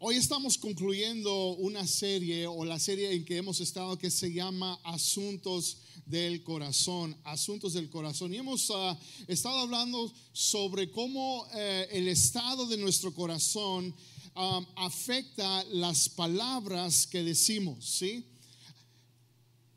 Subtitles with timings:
[0.00, 4.78] Hoy estamos concluyendo una serie o la serie en que hemos estado que se llama
[4.84, 8.32] Asuntos del Corazón, Asuntos del Corazón.
[8.32, 13.92] Y hemos ah, estado hablando sobre cómo eh, el estado de nuestro corazón
[14.36, 18.24] ah, afecta las palabras que decimos, ¿sí?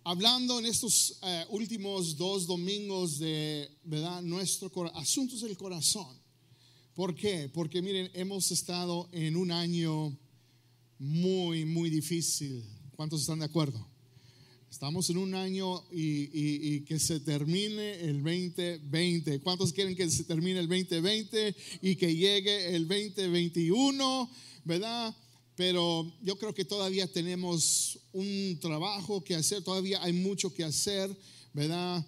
[0.03, 4.21] Hablando en estos eh, últimos dos domingos de, ¿verdad?
[4.21, 6.20] Nuestro asuntos del corazón.
[6.94, 7.50] ¿Por qué?
[7.54, 10.18] Porque miren, hemos estado en un año
[11.00, 12.66] muy, muy difícil.
[12.98, 13.88] ¿Cuántos están de acuerdo?
[14.70, 19.40] Estamos en un año y, que se termine el 2020.
[19.40, 24.30] ¿Cuántos quieren que se termine el 2020 y que llegue el 2021?
[24.66, 25.16] ¿Verdad?
[25.55, 31.10] Pero yo creo que todavía tenemos un trabajo que hacer, todavía hay mucho que hacer,
[31.54, 32.05] ¿verdad?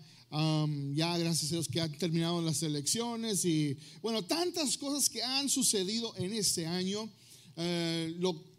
[0.94, 5.48] Ya gracias a Dios que han terminado las elecciones y bueno, tantas cosas que han
[5.48, 7.08] sucedido en este año,
[7.55, 8.16] eh,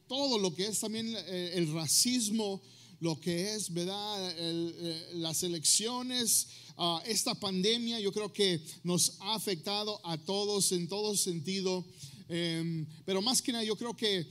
[0.07, 2.63] todo lo que es también eh, el racismo,
[3.01, 4.35] lo que es, ¿verdad?
[4.39, 10.87] Eh, las elecciones, ah, esta pandemia yo creo que nos ha afectado a todos en
[10.87, 11.85] todo sentido,
[12.29, 14.27] em, pero más que nada yo creo que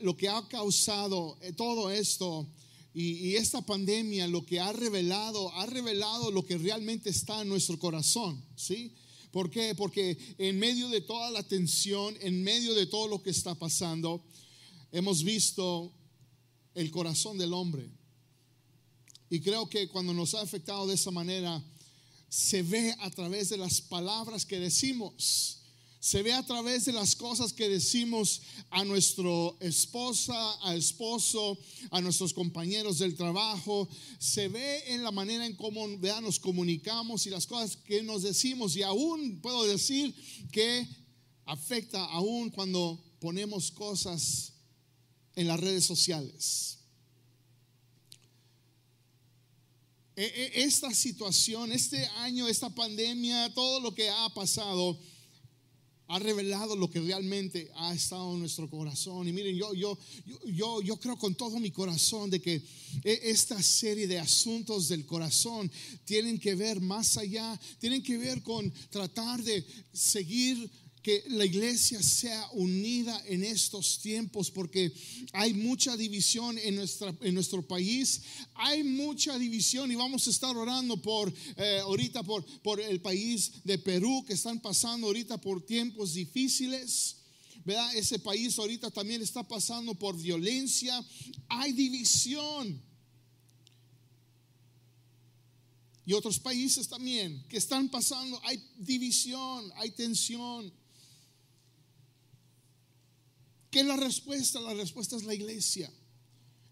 [0.00, 2.48] lo que ha causado todo esto,
[2.94, 7.78] y, esta pandemia lo que ha revelado, ha revelado lo que realmente está en nuestro
[7.78, 8.94] corazón, ¿sí?
[9.30, 9.74] ¿Por qué?
[9.74, 14.22] Porque en medio de toda la tensión, en medio de todo lo que está pasando,
[14.90, 15.90] hemos visto
[16.74, 17.88] el corazón del hombre.
[19.30, 21.64] Y creo que cuando nos ha afectado de esa manera,
[22.28, 25.61] se ve a través de las palabras que decimos
[26.02, 30.34] se ve a través de las cosas que decimos a nuestra esposa,
[30.66, 31.56] a esposo,
[31.92, 33.88] a nuestros compañeros del trabajo.
[34.18, 38.74] Se ve en la manera en cómo nos comunicamos y las cosas que nos decimos.
[38.74, 40.12] Y aún puedo decir
[40.50, 40.88] que
[41.44, 44.54] afecta aún cuando ponemos cosas
[45.36, 46.78] en las redes sociales.
[50.16, 54.98] E, e, esta situación, este año, esta pandemia, todo lo que ha pasado
[56.08, 59.28] ha revelado lo que realmente ha estado en nuestro corazón.
[59.28, 59.98] Y miren, yo, yo,
[60.46, 62.62] yo, yo creo con todo mi corazón de que
[63.04, 65.70] e, esta serie de asuntos del corazón
[66.04, 70.70] tienen que ver más allá, tienen que ver con tratar de seguir
[71.02, 74.92] que la iglesia sea unida en estos tiempos porque
[75.32, 78.22] hay mucha división en, nuestra, en nuestro país,
[78.54, 83.52] hay mucha división y vamos a estar orando por eh, ahorita por, por el país
[83.64, 87.16] de Perú que están pasando ahorita por tiempos difíciles.
[87.64, 87.94] ¿Verdad?
[87.94, 91.00] Ese país ahorita también está pasando por violencia,
[91.48, 92.82] hay división.
[96.04, 100.72] Y otros países también que están pasando, hay división, hay tensión.
[103.72, 104.60] ¿Qué es la respuesta?
[104.60, 105.90] La respuesta es la iglesia,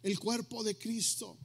[0.02, 1.38] el cuerpo de Cristo.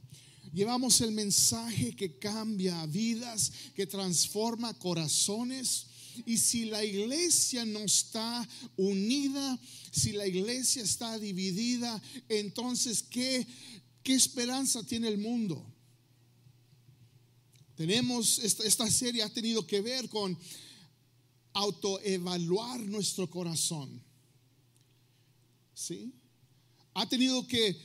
[0.52, 5.86] Llevamos el mensaje que cambia vidas, que transforma corazones.
[6.26, 8.46] Y si la iglesia no está
[8.76, 9.58] unida,
[9.90, 13.46] si la iglesia está dividida, entonces ¿qué,
[14.02, 15.66] qué esperanza tiene el mundo?
[17.76, 20.38] Tenemos, esta, esta serie ha tenido que ver con
[21.54, 24.05] autoevaluar nuestro corazón.
[25.76, 26.14] ¿Sí?
[26.94, 27.76] Ha tenido que,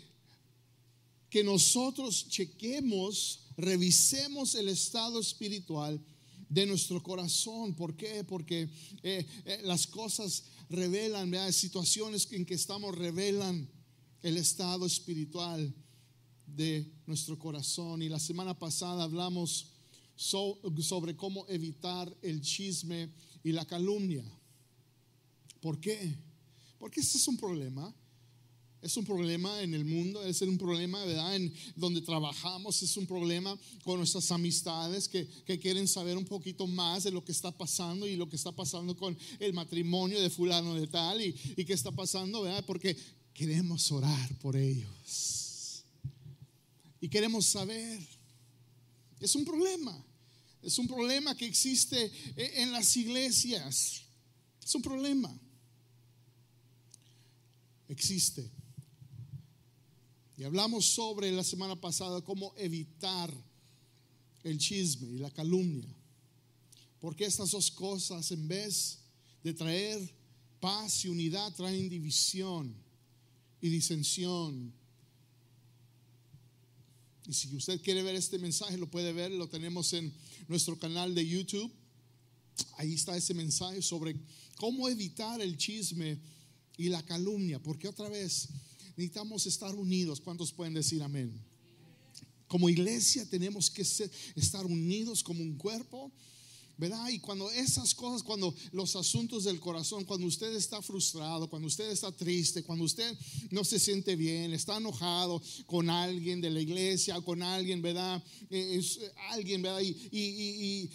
[1.29, 6.01] que nosotros chequemos, revisemos el estado espiritual
[6.47, 7.75] de nuestro corazón.
[7.75, 8.23] ¿Por qué?
[8.23, 8.69] Porque
[9.03, 13.69] eh, eh, las cosas revelan, hay situaciones en que estamos revelan
[14.23, 15.73] el estado espiritual
[16.47, 18.01] de nuestro corazón.
[18.01, 19.67] Y la semana pasada hablamos
[20.15, 23.09] sobre cómo evitar el chisme
[23.43, 24.23] y la calumnia.
[25.59, 26.30] ¿Por qué?
[26.81, 27.93] Porque este es un problema.
[28.81, 31.35] Es un problema en el mundo, es un problema, ¿verdad?
[31.35, 35.27] En donde trabajamos, es un problema con nuestras amistades que,
[35.59, 38.97] quieren saber un poquito más de lo que está pasando y lo que está pasando
[38.97, 42.65] con el matrimonio de fulano de tal y, y qué está pasando, ¿verdad?
[42.65, 42.97] Porque
[43.35, 45.83] queremos orar por ellos.
[46.99, 48.01] Y queremos saber.
[49.19, 50.03] Es un problema.
[50.63, 54.01] Es un problema que existe en las iglesias.
[54.63, 55.39] Es un problema
[57.91, 58.49] existe.
[60.37, 63.31] Y hablamos sobre la semana pasada cómo evitar
[64.43, 65.93] el chisme y la calumnia.
[66.99, 68.99] Porque estas dos cosas, en vez
[69.43, 69.99] de traer
[70.59, 72.73] paz y unidad, traen división
[73.59, 74.73] y disensión.
[77.27, 80.13] Y si usted quiere ver este mensaje, lo puede ver, lo tenemos en
[80.47, 81.71] nuestro canal de YouTube.
[82.77, 84.15] Ahí está ese mensaje sobre
[84.55, 86.19] cómo evitar el chisme
[86.77, 88.49] y la calumnia, porque otra vez
[88.97, 90.21] necesitamos estar unidos.
[90.21, 91.31] ¿Cuántos pueden decir amén?
[92.47, 96.11] Como iglesia tenemos que estar unidos como un cuerpo.
[96.77, 97.09] ¿verdad?
[97.09, 101.91] Y cuando esas cosas, cuando los asuntos del corazón, cuando usted está frustrado, cuando usted
[101.91, 103.15] está triste, cuando usted
[103.51, 108.23] no se siente bien, está enojado con alguien de la iglesia, con alguien, ¿verdad?
[108.49, 109.81] Eh, es, alguien, ¿verdad?
[109.81, 110.89] Y,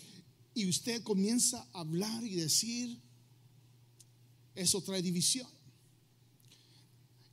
[0.57, 2.99] y usted comienza a hablar y decir,
[4.55, 5.47] eso trae división.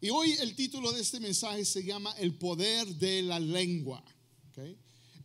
[0.04, 4.04] Y hoy el título de este mensaje se llama El poder de la lengua.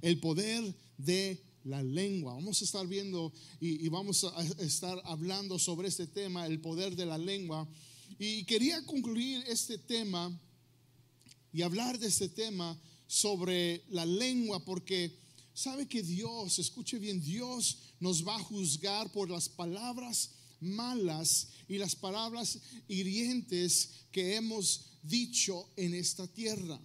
[0.00, 2.34] El poder de la lengua.
[2.34, 7.06] Vamos a estar viendo y, vamos a estar hablando sobre este tema, el poder de
[7.06, 7.66] la lengua.
[8.20, 10.30] Y quería concluir este tema
[11.52, 15.18] y hablar de este tema sobre la lengua porque
[15.54, 21.78] sabe que Dios, escuche bien, Dios nos va a juzgar por las palabras malas y
[21.78, 22.58] las palabras
[22.88, 26.80] hirientes que hemos dicho en esta tierra.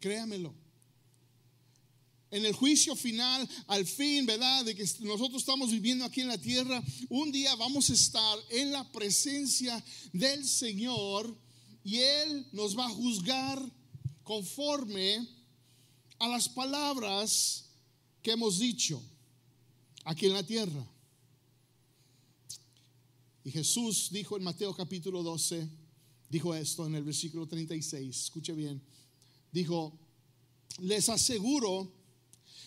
[0.00, 0.54] Créamelo.
[2.30, 4.64] En el juicio final, al fin, ¿verdad?
[4.64, 8.72] De que nosotros estamos viviendo aquí en la tierra, un día vamos a estar en
[8.72, 9.84] la presencia
[10.14, 11.38] del Señor
[11.84, 13.62] y Él nos va a juzgar
[14.22, 15.28] conforme
[16.18, 17.66] a las palabras
[18.22, 19.02] que hemos dicho
[20.04, 20.91] aquí en la tierra.
[23.44, 25.68] Y Jesús dijo en Mateo capítulo 12,
[26.28, 28.80] dijo esto en el versículo 36, escuche bien,
[29.50, 29.98] dijo,
[30.78, 31.92] les aseguro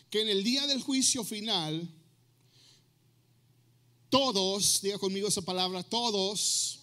[0.10, 1.90] que en el día del juicio final,
[4.10, 6.80] todos, diga conmigo esa palabra, todos,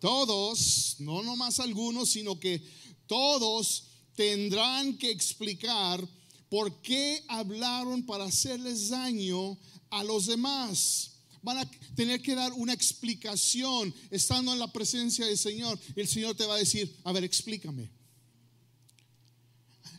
[0.00, 2.60] todos, no nomás algunos, sino que
[3.06, 3.84] todos
[4.16, 6.06] tendrán que explicar
[6.50, 9.56] por qué hablaron para hacerles daño
[9.90, 11.11] a los demás
[11.42, 15.78] van a tener que dar una explicación estando en la presencia del Señor.
[15.96, 17.90] El Señor te va a decir, a ver, explícame.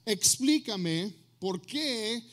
[0.05, 2.23] Explícame por qué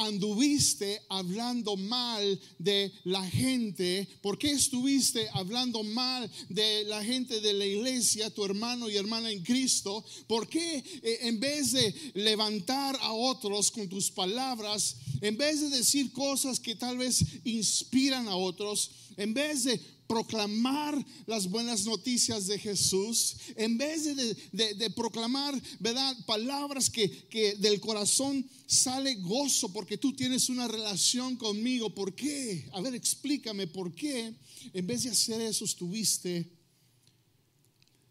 [0.00, 4.08] anduviste hablando mal de la gente?
[4.22, 9.30] ¿Por qué estuviste hablando mal de la gente de la iglesia, tu hermano y hermana
[9.30, 10.04] en Cristo?
[10.26, 15.70] ¿Por qué eh, en vez de levantar a otros con tus palabras, en vez de
[15.70, 19.80] decir cosas que tal vez inspiran a otros, en vez de
[20.10, 24.04] proclamar las buenas noticias de Jesús, en vez
[24.52, 26.16] de, proclamar, ¿verdad?
[26.26, 31.94] Palabras que, que, del corazón sale gozo porque tú tienes una relación conmigo.
[31.94, 32.68] ¿Por qué?
[32.72, 34.34] A ver, explícame por qué.
[34.72, 36.50] En vez de hacer eso, estuviste,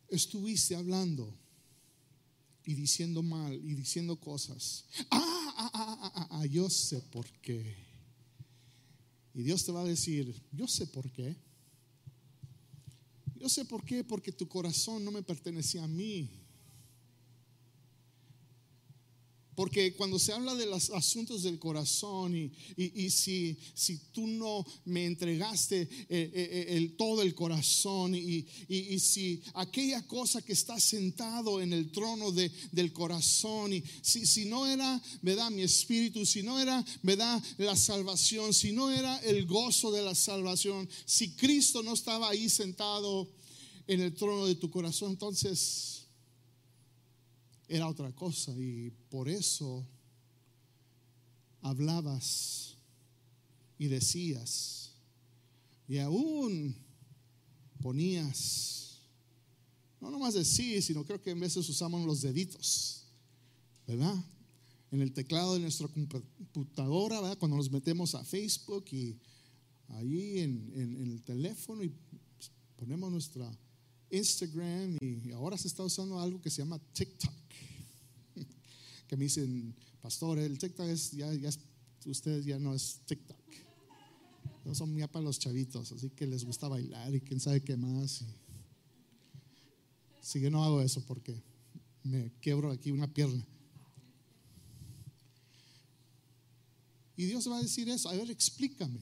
[0.07, 1.37] estuviste hablando
[2.63, 4.85] y diciendo mal y diciendo cosas.
[5.11, 7.75] Ah, ah, yo sé por qué.
[9.33, 11.35] Y Dios te va a decir, yo sé por qué.
[13.35, 16.29] Yo sé por qué, porque tu corazón no me pertenecía a mí.
[19.59, 25.05] Porque cuando se habla de los asuntos del corazón y, si, si, tú no me
[25.05, 28.47] entregaste eh, eh, eh, el, todo el corazón y,
[28.99, 34.45] si aquella cosa que está sentado en el trono de, del corazón y si, si
[34.45, 35.51] no era, ¿verdad?
[35.51, 37.43] Mi espíritu, si no era, ¿verdad?
[37.57, 42.47] La salvación, si no era el gozo de la salvación, si Cristo no estaba ahí
[42.47, 43.29] sentado
[43.87, 45.98] en el trono de tu corazón, entonces
[47.69, 49.85] era otra cosa y por eso
[51.61, 52.75] hablabas
[53.77, 54.91] y decías
[55.87, 56.75] y aún
[57.81, 59.01] ponías,
[60.01, 63.05] no nomás decir, sino creo que en veces usamos los deditos,
[63.87, 64.15] ¿verdad?
[64.91, 67.37] En el teclado de nuestra computadora, ¿verdad?
[67.37, 69.15] Cuando nos metemos a Facebook y
[69.89, 71.91] ahí en, en el teléfono y
[72.75, 73.51] ponemos nuestra
[74.11, 77.33] Instagram y ahora se está usando algo que se llama TikTok
[79.07, 81.49] que me dicen, pastor, el TikTok es, ya, ya
[82.05, 83.37] ustedes ya no es TikTok.
[84.65, 87.75] No son ya para los chavitos, así que les gusta bailar y quién sabe qué
[87.75, 88.23] más.
[90.21, 91.41] Si yo no hago eso porque
[92.03, 93.45] me quiebro aquí una pierna.
[97.15, 98.99] Y Dios va a decir eso, a ver, explícame.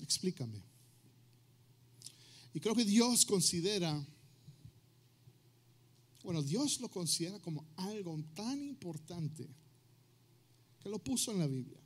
[0.00, 0.62] Explícame.
[2.56, 4.02] Y creo que Dios considera
[6.24, 9.46] bueno, Dios lo considera como algo tan importante
[10.80, 11.78] que lo puso en la Biblia.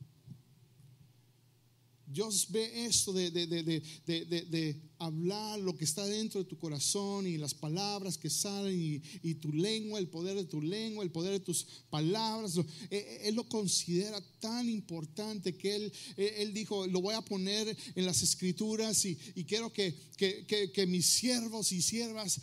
[2.12, 3.82] Dios ve esto de, de, de,
[4.26, 9.02] de, hablar lo que está dentro de tu corazón y las palabras que salen y,
[9.22, 12.58] y, tu lengua, el poder de tu lengua, el poder de tus palabras.
[12.58, 17.22] E, e, él lo considera tan importante que él, e, él dijo, lo voy a
[17.22, 22.40] poner en las escrituras y, y quiero que, que, que, que, mis siervos y siervas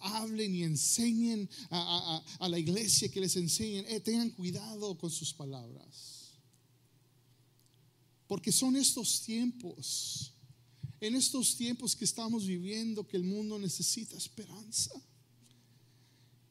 [0.00, 5.10] hablen y enseñen a, a, a, la iglesia, que les enseñen, eh, tengan cuidado con
[5.10, 6.19] sus palabras.
[8.30, 10.32] Porque son estos tiempos,
[11.00, 14.92] en estos tiempos que estamos viviendo, que el mundo necesita esperanza.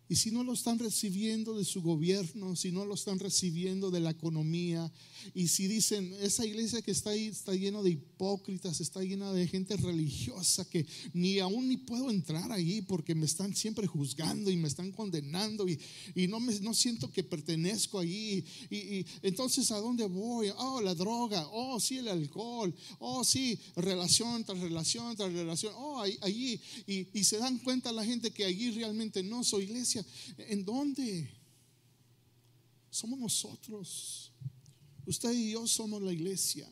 [0.09, 3.99] Y si no lo están recibiendo de su gobierno, si no lo están recibiendo de
[3.99, 4.91] la economía,
[5.35, 9.47] y si dicen, esa iglesia que está ahí está llena de hipócritas, está llena de
[9.47, 14.57] gente religiosa que ni aún ni puedo entrar ahí porque me están siempre juzgando y
[14.57, 15.79] me están condenando y,
[16.15, 18.03] y no, me, no siento que pertenezco.
[18.03, 20.49] Y, y, entonces, ¿a dónde voy?
[20.57, 26.01] Oh, la droga, oh, sí, el alcohol, oh, sí, relación tras relación tras relación, oh,
[26.01, 26.59] allí.
[26.87, 29.98] Y, y se dan cuenta la gente que allí realmente no soy iglesia
[30.37, 31.29] ¿En dónde?
[32.89, 34.31] Somos nosotros.
[35.05, 36.71] Usted y yo somos la iglesia.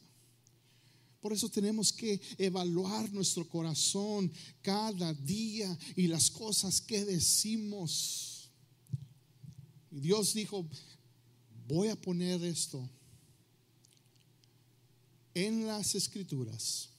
[1.21, 4.31] Por eso tenemos que evaluar nuestro corazón
[4.61, 8.49] cada día y las cosas que decimos.
[9.89, 10.65] Dios dijo,
[11.67, 12.87] voy a poner esto
[15.33, 16.89] en las escrituras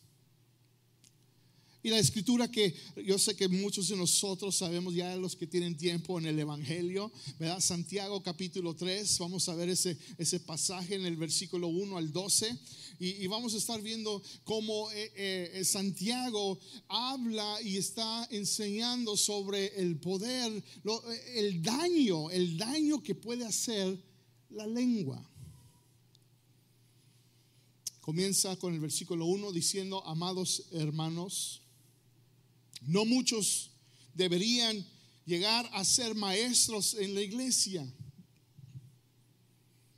[1.90, 6.18] la escritura que yo sé que muchos de nosotros sabemos ya los que tienen tiempo
[6.18, 7.60] en el Evangelio, ¿verdad?
[7.60, 12.58] Santiago capítulo 3, vamos a ver ese, ese pasaje en el versículo 1 al 12
[13.00, 20.00] y, vamos a estar viendo cómo eh, eh, Santiago habla y está enseñando sobre el
[20.00, 20.62] poder,
[21.34, 24.02] el daño, el daño que puede hacer
[24.50, 25.24] la lengua.
[28.00, 31.60] Comienza con el versículo 1 diciendo, amados hermanos,
[32.82, 33.70] no muchos
[34.14, 34.84] deberían
[35.24, 37.86] llegar a ser maestros en la iglesia.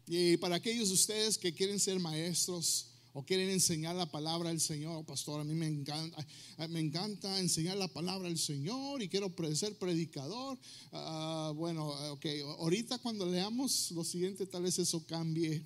[0.06, 4.60] Y para aquellos de ustedes que quieren ser maestros o quieren enseñar la palabra del
[4.60, 6.26] Señor, oh, pastor, a mí me encanta,
[6.68, 10.58] me encanta enseñar la palabra del Señor y quiero ser predicador.
[10.90, 12.26] Uh, bueno, ok,
[12.58, 15.64] ahorita cuando leamos lo siguiente, tal vez eso cambie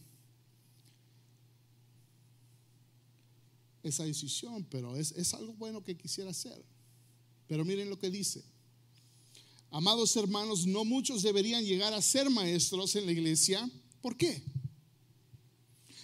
[3.83, 6.74] esa decisión, pero es algo bueno que quisiera hacer.
[7.47, 8.45] Pero miren lo que dice.
[9.71, 13.69] Amados hermanos, no muchos deberían llegar a ser maestros en la iglesia.
[14.01, 14.43] ¿Por qué?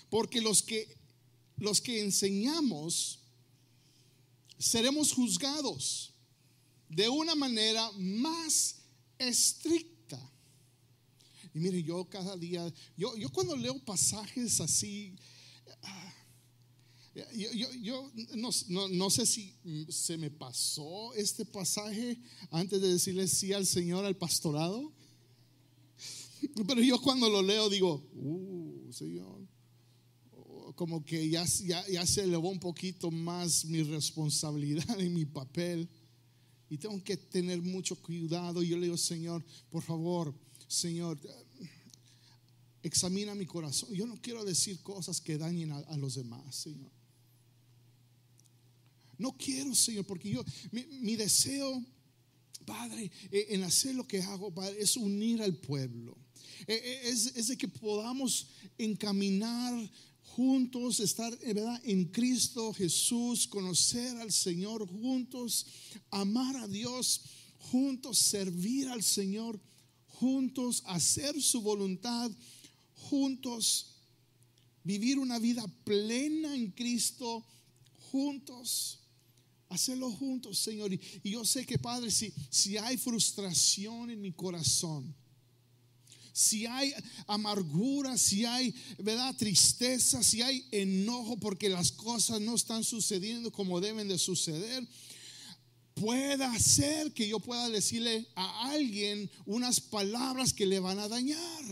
[0.09, 0.99] Porque los que
[1.57, 3.21] los que enseñamos
[4.59, 6.13] seremos juzgados
[6.89, 8.77] de una manera más
[9.19, 10.19] estricta.
[11.55, 15.15] Y miren, yo cada día, yo, yo cuando leo pasajes así,
[17.15, 19.53] yo, yo, no, sé si
[19.89, 22.19] se me pasó este pasaje
[22.51, 24.93] antes de decirle sí al Señor al pastorado.
[26.67, 29.47] Pero yo cuando lo leo digo, uh, Señor,
[30.77, 35.89] como que ya, ya, ya se elevó un poquito más mi responsabilidad y mi papel.
[36.71, 38.63] Y tengo que tener mucho cuidado.
[38.63, 40.33] Yo le digo, Señor, por favor,
[40.69, 41.19] Señor,
[42.85, 43.93] examina mi corazón.
[43.93, 47.00] Yo no quiero decir cosas que dañen a los demás, Señor.
[49.21, 51.85] No quiero, Señor, porque yo, mi, deseo,
[52.65, 56.17] Padre, eh, en hacer lo que hago, Padre, es unir al pueblo.
[56.67, 58.47] Eh, eh, es, de que podamos
[58.79, 59.91] encaminar
[60.23, 61.83] juntos, estar ¿verdad?
[61.85, 65.67] en Cristo Jesús, conocer al Señor juntos,
[66.11, 67.21] amar a Dios
[67.59, 69.61] juntos, servir al Señor
[70.07, 72.31] juntos, hacer su voluntad
[72.95, 73.97] juntos,
[74.83, 77.45] vivir una vida plena en Cristo
[78.11, 79.00] juntos.
[79.71, 80.93] Hacerlo juntos, Señor.
[80.93, 81.01] Y,
[81.31, 85.15] yo sé que, Padre, si, si hay frustración en mi corazón,
[86.33, 86.93] si hay
[87.29, 89.35] amargura, si hay, ¿verdad?
[89.37, 94.87] Tristeza, si hay enojo porque las cosas no están sucediendo como deben de suceder,
[95.95, 101.65] pueda ser que yo pueda decirle a alguien unas palabras que le van a dañar.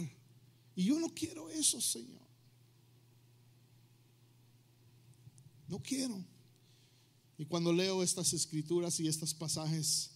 [0.76, 2.28] Y yo no quiero eso, Señor.
[5.66, 6.24] No quiero.
[7.38, 10.10] Y cuando leo estas escrituras y estos pasajes,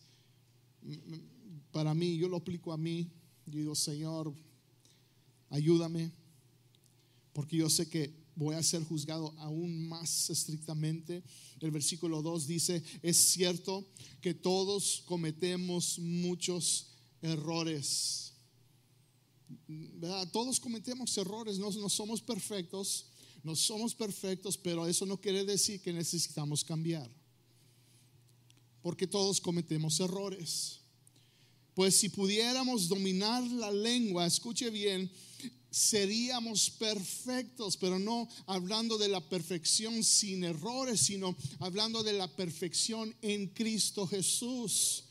[1.71, 3.09] para mí, yo lo aplico a mí,
[3.47, 4.35] yo digo, Señor,
[5.49, 6.11] ayúdame,
[7.33, 11.23] porque yo sé que voy a ser juzgado aún más estrictamente.
[11.61, 13.87] El versículo 2 dice, es cierto
[14.21, 16.89] que todos cometemos muchos
[17.21, 18.33] errores.
[20.33, 23.12] Todos cometemos errores, no, no somos perfectos,
[23.43, 27.11] no somos perfectos, pero eso no quiere decir que necesitamos cambiar.
[28.83, 30.81] Porque todos cometemos errores.
[31.75, 35.11] Pues si pudiéramos dominar la lengua, escuche bien,
[35.71, 43.15] seríamos perfectos, pero no hablando de la perfección sin errores, sino hablando de la perfección
[43.23, 45.05] en Cristo Jesús,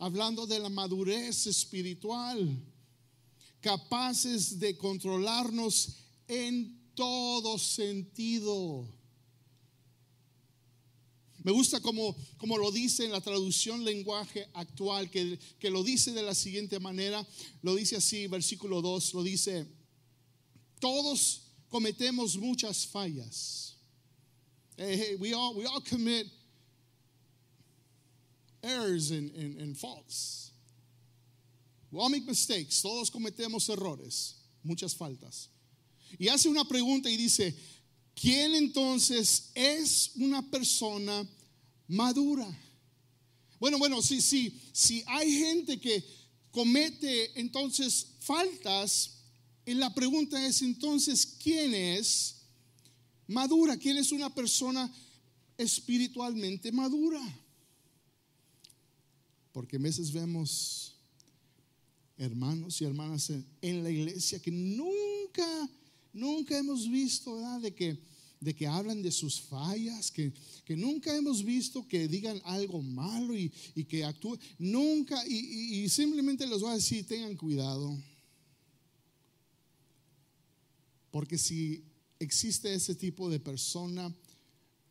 [0.00, 2.60] hablando de la madurez espiritual,
[3.60, 5.94] capaces de controlarnos
[6.26, 8.84] en todo sentido.
[11.44, 16.10] Me gusta como, como, lo dice en la traducción lenguaje actual, que, que lo dice
[16.10, 17.24] de la siguiente manera,
[17.62, 19.64] lo dice así, versículo 2, lo dice,
[20.80, 23.76] todos cometemos muchas fallas.
[24.76, 26.26] Hey, we, all, we all commit
[28.64, 30.50] errors and, and, and faults.
[31.92, 32.82] We all make mistakes.
[32.82, 35.48] Todos cometemos errores, muchas faltas.
[36.18, 37.54] Y hace una pregunta y dice,
[38.14, 41.26] ¿quién entonces es una persona
[41.88, 42.46] madura?
[43.58, 46.04] Bueno, bueno, sí, sí, si hay gente que
[46.50, 49.18] comete entonces faltas,
[49.68, 52.36] y la pregunta es entonces, ¿quién es
[53.26, 53.76] madura?
[53.76, 54.90] ¿Quién es una persona
[55.58, 57.20] espiritualmente madura?
[59.52, 60.94] Porque a veces vemos
[62.16, 65.68] hermanos y hermanas en, la iglesia que nunca,
[66.12, 67.60] nunca hemos visto, ¿verdad?
[67.60, 67.98] De que,
[68.40, 70.32] de que hablan de sus fallas, que,
[70.64, 73.50] que nunca hemos visto que digan algo malo y,
[73.88, 74.40] que actúen.
[74.58, 77.96] Nunca, y, y simplemente les voy a decir, tengan cuidado.
[81.10, 81.84] Porque si
[82.18, 84.14] existe ese tipo de persona,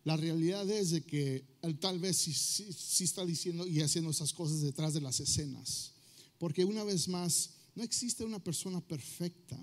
[0.07, 1.43] la realidad es de que
[1.81, 5.91] tal vez sí, está diciendo y haciendo esas cosas detrás de las escenas.
[6.37, 9.59] Porque una vez más, no existe una persona perfecta.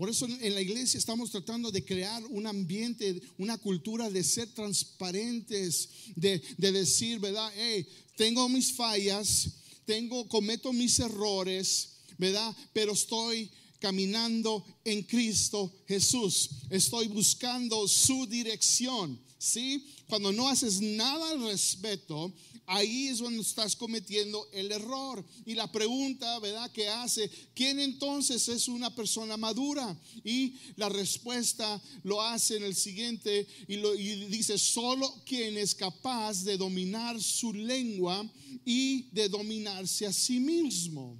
[0.00, 4.48] Por eso en la iglesia estamos tratando de crear un ambiente, una cultura de ser
[4.54, 7.52] transparentes, de, de decir, ¿verdad?
[7.54, 9.50] Hey, tengo mis fallas,
[9.84, 12.56] tengo, cometo mis errores, ¿verdad?
[12.72, 13.50] Pero estoy
[13.80, 16.50] caminando en Cristo Jesús.
[16.70, 19.18] Estoy buscando su dirección.
[19.38, 19.86] ¿Sí?
[20.06, 22.30] Cuando no haces nada al respecto,
[22.66, 25.24] ahí es donde estás cometiendo el error.
[25.46, 26.70] Y la pregunta, ¿verdad?
[26.70, 29.98] Que hace, ¿quién entonces es una persona madura?
[30.24, 35.74] Y la respuesta lo hace en el siguiente y, lo, y dice, solo quien es
[35.74, 38.30] capaz de dominar su lengua
[38.64, 41.18] y de dominarse a sí mismo.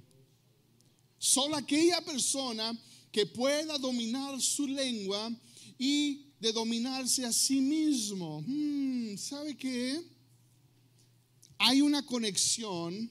[1.23, 2.75] Solo aquella persona
[3.11, 5.31] que pueda dominar su lengua
[5.77, 8.43] y de dominarse a sí mismo.
[8.43, 10.01] Hmm, ¿Sabe qué?
[11.59, 13.07] Hay una conexión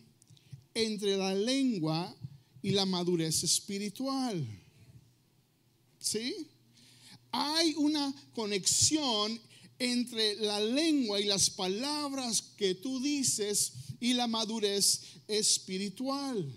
[0.75, 2.13] entre la lengua
[2.61, 4.45] y la madurez espiritual.
[6.01, 6.49] ¿Sí?
[7.31, 9.41] Hay una conexión
[9.79, 16.53] entre la lengua y las palabras que tú dices y la madurez espiritual.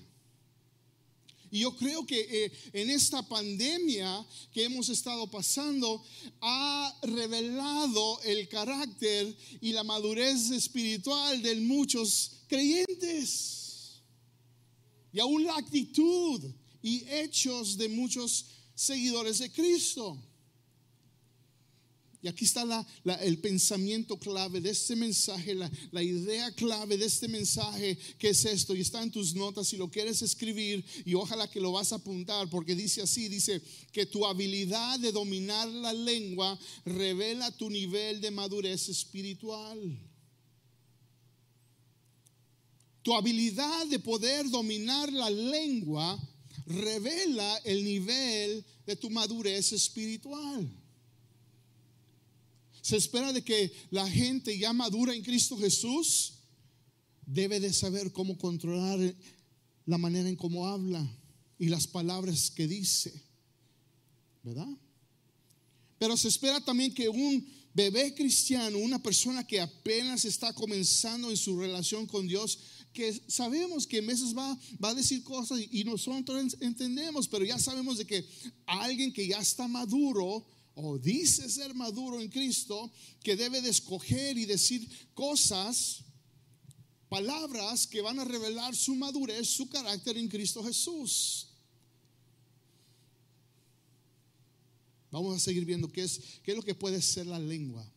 [1.53, 6.03] Y yo creo que eh, en esta pandemia que hemos estado pasando
[6.41, 14.01] ha revelado el carácter y la madurez espiritual de muchos creyentes.
[15.13, 16.41] Y aún la actitud
[16.81, 20.17] y hechos de muchos seguidores de Cristo.
[22.23, 22.63] Y aquí está
[23.19, 28.73] el pensamiento clave de este mensaje, la, idea clave de este mensaje, que es esto,
[28.73, 31.95] y está en tus notas si lo quieres escribir, y ojalá que lo vas a
[31.95, 38.21] apuntar, porque dice así, dice que tu habilidad de dominar la lengua revela tu nivel
[38.21, 39.77] de madurez espiritual.
[43.01, 46.17] Tu habilidad de poder dominar la lengua
[46.67, 50.82] revela el nivel de tu madurez espiritual.
[52.83, 56.33] Se espera de que la gente ya madura en Cristo Jesús
[57.25, 58.99] debe de saber cómo controlar
[59.85, 61.01] la manera en cómo habla
[61.57, 63.23] y las palabras que dice.
[64.43, 64.67] ¿Verdad?
[65.97, 71.37] Pero se espera también que un bebé cristiano, una persona que apenas está comenzando en
[71.37, 72.59] su relación con Dios,
[72.91, 77.57] que sabemos que en veces va, va a decir cosas y nosotros entendemos, pero ya
[77.57, 78.25] sabemos de que
[78.65, 84.37] alguien que ya está maduro o dice ser maduro en Cristo, que debe de escoger
[84.37, 86.03] y decir cosas,
[87.09, 91.47] palabras que van a revelar su madurez, su carácter en Cristo Jesús.
[95.11, 97.87] Vamos a seguir viendo qué es, qué es lo que puede ser la lengua.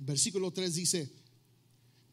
[0.00, 1.12] Versículo 3 dice,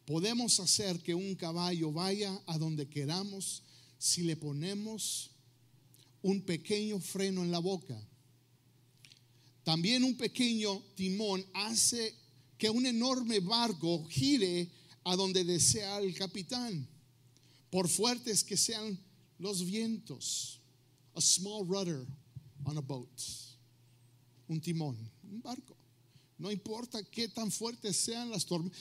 [0.04, 3.64] podemos hacer que un caballo vaya a donde queramos
[3.98, 5.30] si le ponemos
[6.22, 8.00] un pequeño freno en la boca
[9.66, 12.14] también un pequeño timón hace
[12.56, 14.70] que un enorme barco gire
[15.02, 16.86] a donde desea el capitán,
[17.68, 18.96] por fuertes que sean
[19.40, 20.60] los vientos.
[21.16, 22.06] A small rudder
[22.62, 23.08] on a boat.
[24.46, 25.76] Un timón, un barco.
[26.38, 28.78] No importa qué tan fuertes sean las tormentas,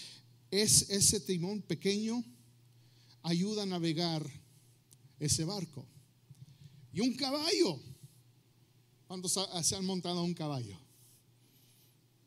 [0.52, 2.24] es ese timón pequeño
[3.24, 4.24] ayuda a navegar
[5.20, 5.84] ese barco.
[6.94, 7.82] Y un caballo
[9.08, 10.78] cuando se han montado un caballo?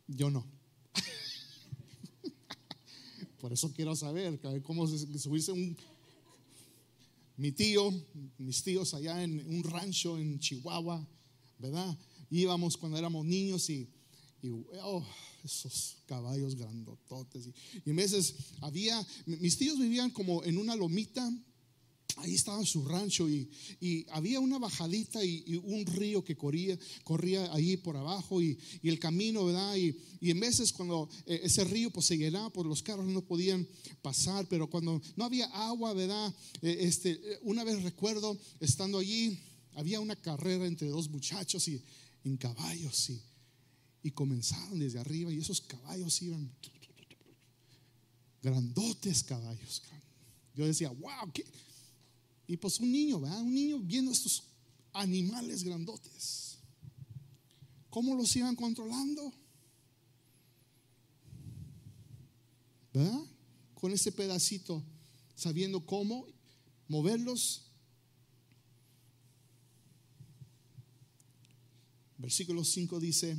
[0.07, 0.47] Yo no.
[3.41, 5.77] Por eso quiero saber cómo subirse un...
[7.37, 7.93] Mi tío,
[8.39, 11.07] mis tíos allá en un rancho en Chihuahua,
[11.59, 11.97] ¿verdad?
[12.31, 13.89] Íbamos cuando éramos niños y,
[14.83, 15.07] oh,
[15.45, 17.47] esos caballos grandototes.
[17.47, 21.31] Y, y, a veces había, mis tíos vivían como en una lomita
[22.21, 23.49] ahí estaba su rancho y,
[24.11, 29.45] había una bajadita y, un río que corría, corría ahí por abajo y, el camino,
[29.45, 29.77] ¿verdad?
[29.77, 33.67] Y, en veces cuando eh, ese río pues se llenaba, pues los carros no podían
[34.03, 36.35] pasar, pero cuando no había agua, ¿verdad?
[36.63, 39.39] Eh, este, una vez recuerdo estando allí,
[39.75, 41.83] había una carrera entre dos muchachos y
[42.25, 43.23] en caballos y,
[44.03, 46.51] y comenzaron desde arriba y esos caballos iban
[48.43, 49.83] grandotes caballos.
[50.55, 51.45] Yo decía, wow, qué
[52.49, 53.43] y pues un niño, ¿verdad?
[53.43, 54.43] Un niño viendo estos
[54.95, 56.57] animales grandotes.
[57.91, 59.33] ¿Cómo los iban controlando?
[62.95, 63.21] ¿Verdad?
[63.75, 64.83] Con ese pedacito,
[65.37, 66.27] sabiendo cómo
[66.89, 67.67] moverlos.
[72.17, 73.37] Versículo 5 dice,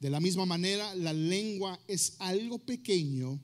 [0.00, 3.40] de la misma manera, la lengua es algo pequeño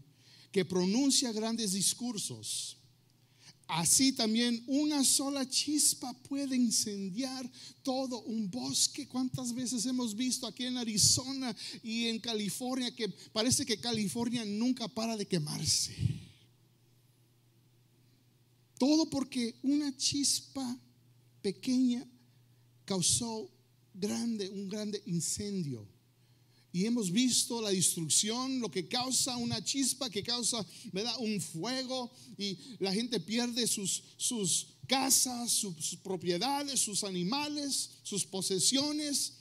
[0.53, 2.77] que pronuncia grandes discursos.
[3.67, 7.51] Así también una sola chispa puede incendiar
[7.83, 9.09] todo un bosque.
[9.09, 14.87] ¿Cuántas veces hemos visto aquí en Arizona y en California que parece que California nunca
[14.87, 15.95] para de quemarse?
[18.79, 20.79] Todo porque una chispa
[21.41, 22.07] pequeña
[22.85, 23.51] causó
[23.95, 25.94] grande, un grande incendio
[26.75, 31.15] y hemos visto la destrucción, lo que causa una chispa, que causa ¿verdad?
[31.21, 39.35] un fuego y la gente pierde sus, sus casas, sus, propiedades, sus animales, sus posesiones.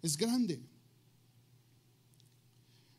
[0.00, 0.60] Es grande.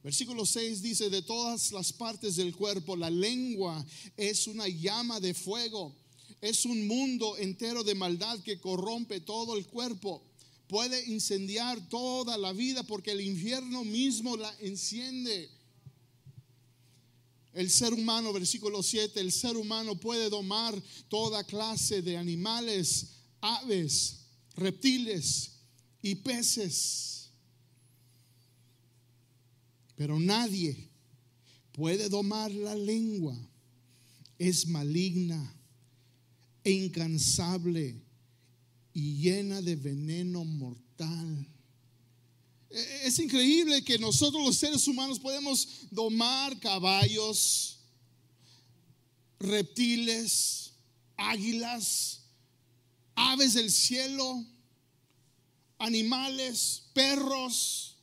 [0.03, 3.85] Versículo 6 dice, de todas las partes del cuerpo, la lengua
[4.17, 5.95] es una llama de fuego,
[6.41, 10.27] es un mundo entero de maldad que corrompe todo el cuerpo
[10.71, 15.49] puede incendiar toda la vida porque el infierno mismo la enciende.
[17.51, 23.07] El ser humano, versículo 7, el ser humano puede domar toda clase de animales,
[23.41, 24.21] aves,
[24.55, 25.51] reptiles
[26.01, 27.31] y peces.
[29.97, 30.87] Pero nadie
[31.73, 33.37] puede domar la lengua.
[34.39, 35.53] Es maligna
[36.63, 38.01] e incansable
[38.93, 41.47] y llena de veneno mortal.
[42.69, 47.79] E-, es increíble que nosotros los seres humanos podemos domar caballos,
[49.39, 50.73] reptiles,
[51.17, 52.21] águilas,
[53.15, 54.45] aves del cielo,
[55.77, 57.97] animales, perros,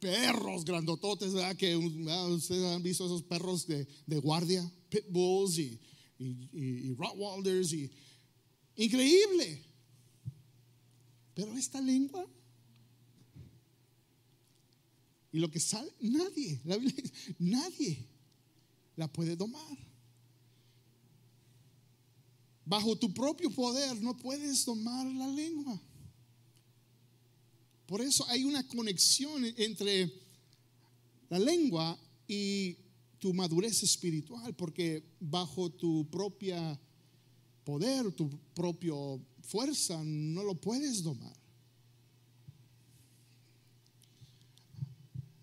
[0.00, 1.56] perros grandototes, ¿verdad?
[1.56, 3.86] Que ustedes han visto esos perros de,
[4.20, 5.78] guardia, pitbulls y,
[6.18, 7.90] y, y, y rottweilers y
[8.80, 9.62] Increíble.
[11.34, 12.26] Pero esta lengua
[15.32, 16.78] y lo que sale, nadie, la
[17.38, 18.08] nadie
[18.96, 19.78] la puede domar.
[22.64, 25.78] Bajo tu propio poder no puedes domar la lengua.
[27.86, 30.10] Por eso hay una conexión entre
[31.28, 32.78] la lengua y
[33.18, 36.80] tu madurez espiritual, porque bajo tu propia
[37.64, 38.92] poder, tu propia
[39.42, 41.36] fuerza, no lo puedes domar.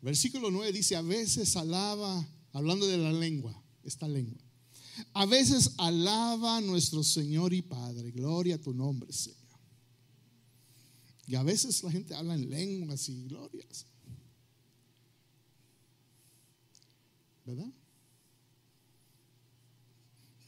[0.01, 4.41] Versículo 9 dice, a veces alaba, hablando de la lengua, esta lengua,
[5.13, 9.38] a veces alaba a nuestro Señor y Padre, gloria a tu nombre, Señor.
[11.27, 13.86] Y a veces la gente habla en lenguas y glorias.
[17.45, 17.71] ¿Verdad?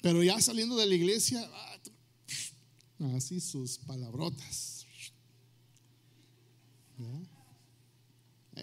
[0.01, 4.85] Pero ya saliendo de la iglesia, ah, así sus palabrotas.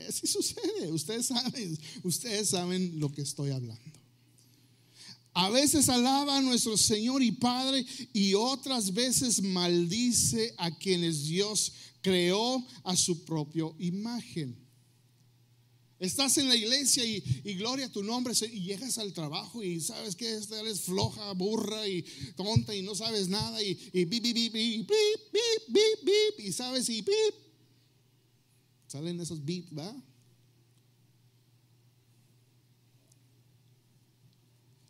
[0.08, 3.82] Así sucede, ustedes saben, ustedes saben lo que estoy hablando.
[5.32, 11.72] A veces alaba a nuestro Señor y Padre y otras veces maldice a quienes Dios
[12.00, 14.65] creó a su propia imagen.
[15.98, 17.20] Estás en la iglesia y,
[17.54, 22.02] gloria a tu nombre y llegas al trabajo y sabes que eres floja, burra y
[22.36, 26.52] tonta y no sabes nada y, y bip, bip, bip, bip, bip, bip, bip, y
[26.52, 27.34] sabes y bip.
[28.88, 29.94] Salen esos bip, ¿va?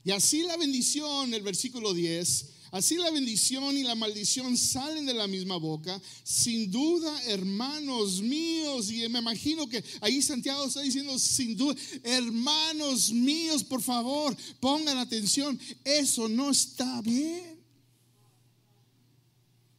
[0.03, 5.14] Y así la bendición, el versículo 10, Así la bendición y la maldición salen de
[5.14, 6.00] la misma boca.
[6.24, 13.12] Sin duda, hermanos míos, y me imagino que ahí Santiago está diciendo, sin duda, hermanos
[13.12, 17.57] míos, por favor, pongan atención, eso no está bien.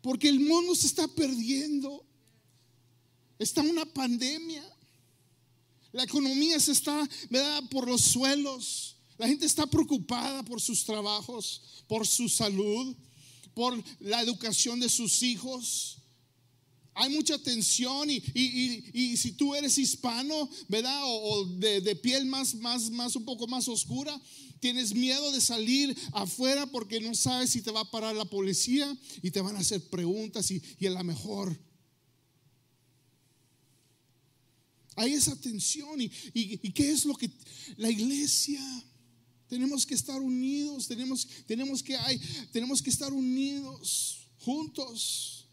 [0.02, 2.06] Porque el mundo se está perdiendo.
[3.40, 4.64] Está una pandemia.
[5.92, 7.64] La economía se está, ¿verdad?
[7.70, 8.97] Por los suelos.
[9.18, 12.96] La gente está preocupada por sus trabajos, por su salud,
[13.54, 15.98] por la educación de sus hijos.
[16.94, 21.02] Hay mucha tensión y, si tú eres hispano, ¿verdad?
[21.06, 24.20] O, de, piel más, más, más, un poco más oscura,
[24.60, 28.96] tienes miedo de salir afuera porque no sabes si te va a parar la policía
[29.22, 31.58] y te van a hacer preguntas y, y a lo mejor
[34.98, 36.02] hay esa tensión.
[36.02, 37.30] ¿Y, y, qué es lo que
[37.78, 38.60] la iglesia
[39.48, 42.20] tenemos que estar unidos, tenemos, tenemos, que, hay,
[42.52, 45.48] tenemos que estar unidos, juntos.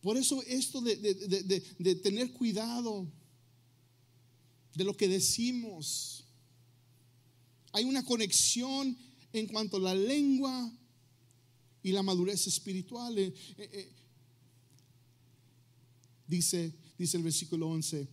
[0.00, 3.10] Por eso esto de, de, tener cuidado
[4.74, 6.24] de lo que decimos.
[7.72, 8.96] Hay una conexión
[9.32, 10.72] en cuanto a la lengua
[11.82, 13.18] y la madurez espiritual.
[13.18, 13.92] Eh, eh, eh,
[16.26, 18.08] dice, dice el versículo 11,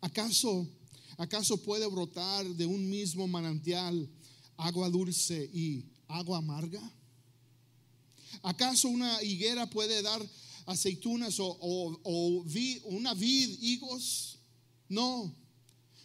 [0.00, 0.68] ¿acaso
[1.16, 4.08] ¿Acaso puede brotar de un mismo manantial
[4.56, 6.82] agua dulce y agua amarga?
[8.42, 10.20] ¿Acaso una higuera puede dar
[10.66, 12.44] aceitunas o,
[12.84, 14.38] una vid, higos?
[14.88, 15.34] No.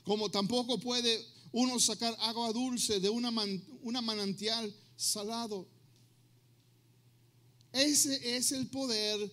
[0.04, 3.32] Como tampoco puede uno sacar agua dulce de una,
[3.82, 5.68] una manantial salado.
[7.72, 9.32] Ese es el poder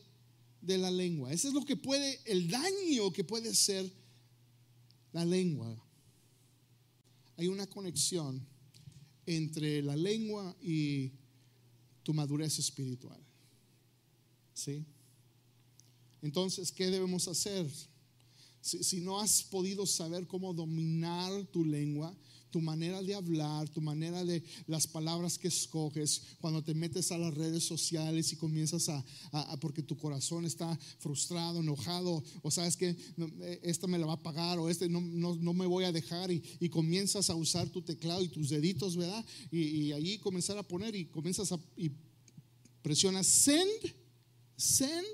[0.60, 1.32] de la lengua.
[1.32, 3.90] Ese es lo que puede, el daño que puede ser
[5.16, 5.74] la lengua.
[7.38, 8.46] Hay una conexión
[9.24, 11.10] entre la lengua y
[12.02, 13.18] tu madurez espiritual.
[14.52, 14.84] ¿Sí?
[16.20, 17.66] Entonces, ¿qué debemos hacer?
[18.60, 22.14] Si, si, no has podido saber cómo dominar tu lengua,
[22.56, 27.18] tu manera de hablar, tu manera de las palabras que escoges, cuando te metes a
[27.18, 29.04] las redes sociales y comienzas a,
[29.60, 34.22] porque tu corazón está frustrado, enojado, o sabes que eh, esta me la va a
[34.22, 36.40] pagar o este no, no, me voy a dejar y,
[36.70, 39.22] comienzas a usar tu teclado y tus deditos, ¿verdad?
[39.50, 41.90] Y, y ahí comenzar a poner y comienzas a y
[42.80, 43.94] presionas send,
[44.56, 45.06] send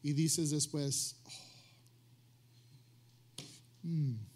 [0.00, 1.30] y dices después, oh,
[3.82, 4.35] mm,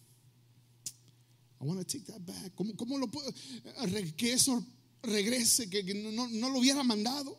[1.61, 2.55] I want to take that back.
[2.55, 3.31] ¿Cómo, cómo lo puedo?
[4.16, 4.64] Que eso
[5.03, 7.38] regrese, que, no, no, lo hubiera mandado.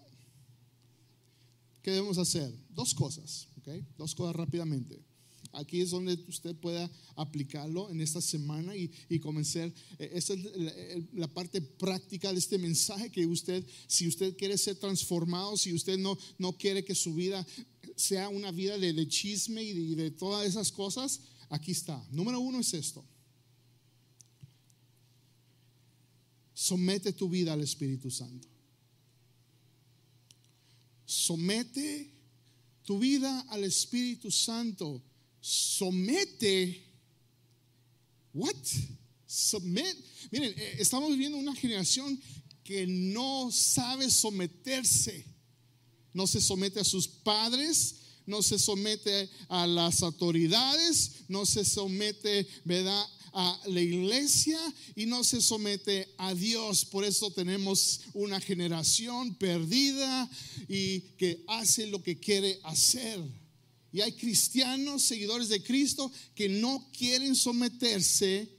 [1.81, 2.53] ¿Qué debemos hacer?
[2.69, 3.83] Dos cosas, ¿ok?
[3.97, 4.99] Dos cosas rápidamente.
[5.53, 9.73] Aquí es donde usted pueda aplicarlo en esta semana y, y comenzar.
[9.97, 10.39] Eh, esta es
[11.13, 15.97] la, parte práctica de este mensaje que usted, si usted quiere ser transformado, si usted
[15.97, 17.45] no, no quiere que su vida
[17.95, 22.01] sea una vida de, chisme y de todas esas cosas, aquí está.
[22.11, 23.03] Número uno es esto.
[26.61, 28.47] Somete tu vida al Espíritu Santo.
[31.03, 32.13] Somete
[32.85, 35.01] tu vida al Espíritu Santo.
[35.41, 36.83] Somete.
[38.31, 38.55] What?
[39.25, 39.97] Submit.
[40.29, 42.21] Miren, eh, estamos viviendo una generación
[42.63, 45.25] que no sabe someterse.
[46.13, 52.47] No se somete a sus padres, no se somete a las autoridades, no se somete,
[53.33, 54.59] a la iglesia
[54.95, 56.85] y no se somete a Dios.
[56.85, 60.29] Por eso tenemos una generación perdida
[60.67, 63.21] y que hace lo que quiere hacer.
[63.93, 68.49] Y hay cristianos, seguidores de Cristo, que no quieren someterse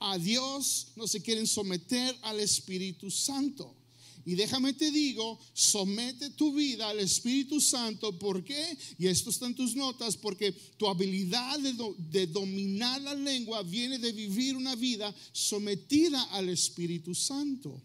[0.00, 3.76] a Dios, no se quieren someter al Espíritu Santo.
[4.24, 8.18] Y déjame te digo, somete tu vida al Espíritu Santo.
[8.18, 8.76] ¿Por qué?
[8.98, 14.12] Y esto está en tus notas, porque tu habilidad de, dominar la lengua viene de
[14.12, 17.80] vivir una vida sometida al Espíritu Santo.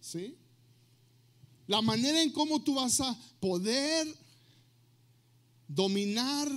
[0.00, 0.34] ¿Sí?
[1.66, 4.12] La manera en cómo tú vas a poder
[5.68, 6.50] dominar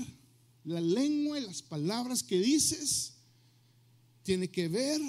[0.64, 3.14] la lengua y las palabras que dices
[4.24, 5.00] tiene que ver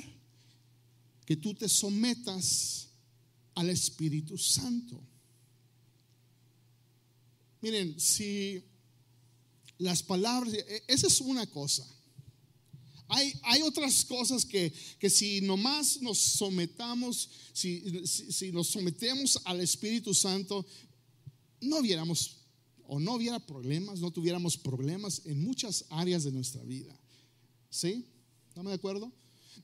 [1.25, 2.89] que tú te sometas
[3.55, 5.01] al Espíritu Santo.
[7.61, 8.63] Miren, si
[9.79, 11.89] las palabras, e, esa es una cosa.
[13.09, 19.61] Hay, hay otras cosas que, que, si nomás nos sometamos, si, si, nos sometemos al
[19.61, 20.67] Espíritu Santo,
[21.61, 22.39] no viéramos
[22.87, 26.99] o no hubiera problemas, no tuviéramos problemas en muchas áreas de nuestra vida.
[27.71, 28.05] ¿Sí?
[28.49, 29.13] ¿Estamos de acuerdo?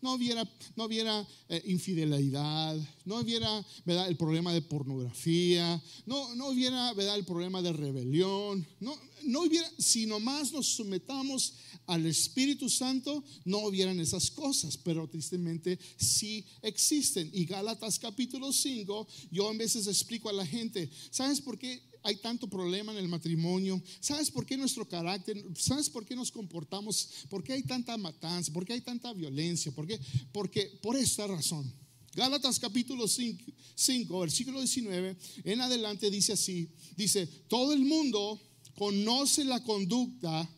[0.00, 6.92] No hubiera, no hubiera eh, infidelidad, no hubiera el problema de pornografía, no, no hubiera
[7.14, 11.54] el problema de rebelión, no, no hubiera, si nomás nos sometamos
[11.86, 17.30] al Espíritu Santo, no hubieran esas cosas, pero tristemente sí existen.
[17.32, 22.16] Y Gálatas capítulo 5, yo a veces explico a la gente, ¿sabes por qué hay
[22.16, 23.82] tanto problema en el matrimonio?
[24.00, 25.42] ¿Sabes por qué nuestro carácter?
[25.56, 27.08] ¿Sabes por qué nos comportamos?
[27.28, 28.52] ¿Por qué hay tanta matanza?
[28.52, 29.72] ¿Por qué hay tanta violencia?
[29.72, 30.00] ¿Por qué?
[30.32, 31.72] Porque por esta razón.
[32.14, 38.40] Gálatas capítulo 5, versículo 19, en adelante dice así, dice, todo el mundo
[38.76, 40.48] conoce la conducta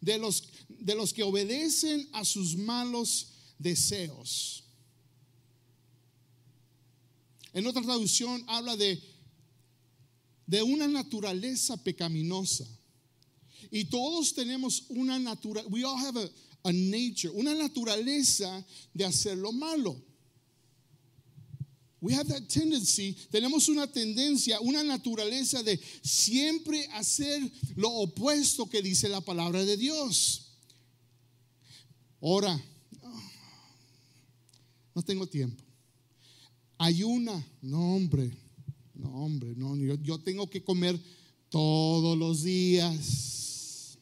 [0.00, 4.64] de los, de los que obedecen a sus malos deseos.
[7.52, 9.02] En otra traducción habla de
[10.50, 12.66] de una naturaleza pecaminosa.
[13.70, 16.18] Y todos tenemos una naturaleza, we all have
[16.64, 19.96] a, nature, una naturaleza de hacer lo malo.
[22.00, 27.40] We have that tendency, tenemos una tendencia, una naturaleza de siempre hacer
[27.76, 30.56] lo opuesto que dice la palabra de Dios.
[32.20, 32.60] Ahora,
[34.94, 35.62] no tengo tiempo.
[36.78, 38.49] Ayuna, no hombre.
[39.00, 41.00] No, hombre, no, yo, tengo que comer
[41.48, 43.98] todos los días.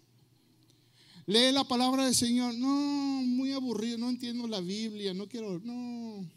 [1.27, 2.55] Lee la palabra del Señor.
[2.55, 6.29] No, muy aburrido, no entiendo la Biblia, no quiero, no.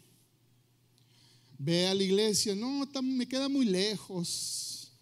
[1.58, 4.92] Ve a la iglesia, no, me queda muy lejos.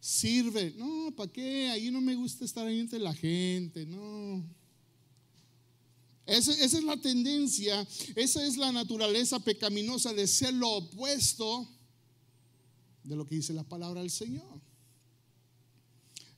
[0.00, 1.68] Sirve, no, ¿para qué?
[1.68, 4.42] Ahí no me gusta estar ahí entre la gente, no.
[6.24, 11.75] Esa, esa, es la tendencia, esa es la naturaleza pecaminosa de ser lo opuesto
[13.06, 14.60] de lo que dice la palabra del Señor.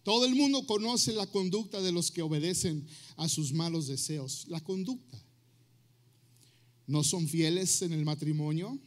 [0.02, 4.46] Todo el mundo conoce la conducta de los que obedecen a sus malos deseos.
[4.48, 5.22] La conducta.
[6.86, 8.78] No son fieles en el matrimonio.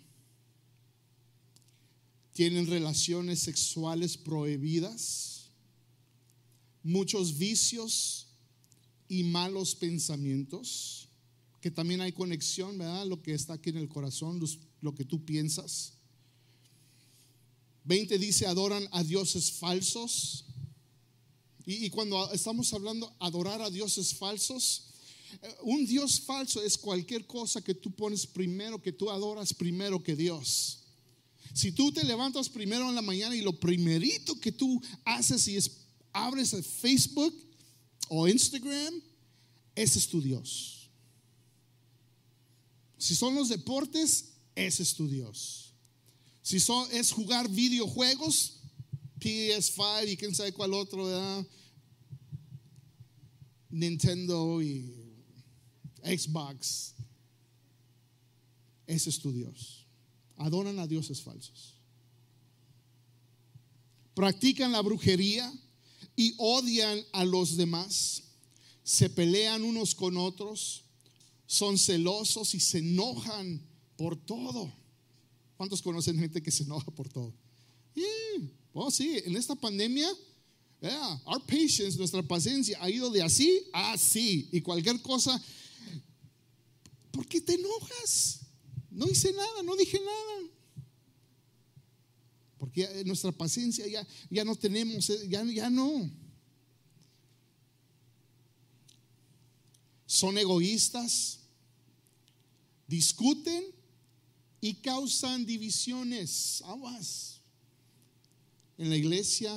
[2.33, 5.51] Tienen relaciones sexuales prohibidas.
[6.81, 8.27] Muchos vicios
[9.07, 11.09] y malos pensamientos.
[11.59, 13.05] Que también hay conexión, ¿verdad?
[13.05, 14.41] Lo que está aquí en el corazón,
[14.81, 16.00] lo que tú piensas
[17.91, 20.45] 20 dice, adoran a dioses falsos.
[21.65, 24.91] Y, cuando estamos hablando adorar a dioses falsos,
[25.41, 30.01] eh, un Dios falso es cualquier cosa que tú pones primero, que tú adoras primero
[30.01, 30.79] que Dios.
[31.53, 35.57] Si tú te levantas primero en la mañana y lo primerito que tú haces y
[35.57, 35.69] es
[36.13, 37.35] abres Facebook
[38.07, 39.01] o Instagram,
[39.75, 40.89] ese es tu Dios.
[42.97, 45.70] Si son los deportes, ese es tu Dios.
[46.41, 48.57] Si son, es jugar videojuegos,
[49.19, 51.07] PS5 y quién sabe cuál otro,
[53.69, 54.93] Nintendo y
[56.03, 56.95] Xbox.
[58.87, 59.85] Ese es tu Dios.
[60.37, 61.75] Adoran a dioses falsos.
[64.13, 65.51] Practican la brujería
[66.15, 68.23] y odian a los demás.
[68.83, 70.83] Se pelean unos con otros.
[71.45, 73.61] Son celosos y se enojan
[73.95, 74.80] por todo.
[75.61, 77.31] ¿Cuántos conocen gente que se enoja por todo?
[78.73, 80.11] oh, sí, en esta pandemia,
[80.81, 84.49] yeah, our patience, nuestra paciencia ha ido de así a así.
[84.51, 85.39] Y cualquier cosa,
[87.11, 88.39] ¿por qué te enojas?
[88.89, 90.49] No hice nada, no dije nada.
[92.57, 96.09] Porque nuestra paciencia ya, ya no tenemos, eh, ya, ya no.
[100.07, 101.37] Son egoístas,
[102.87, 103.79] discuten
[104.61, 107.41] y causan divisiones, aguas,
[108.77, 109.51] en la iglesia,